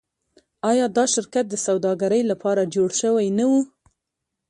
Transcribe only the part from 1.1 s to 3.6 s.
شرکت د سوداګرۍ لپاره جوړ شوی نه و؟